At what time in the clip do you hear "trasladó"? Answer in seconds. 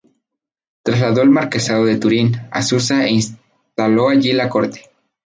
0.81-1.21